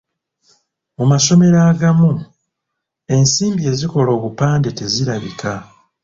[0.97, 2.09] Mu masomero agamu,
[3.15, 5.53] ensimbi ezikola obupande tezirabika.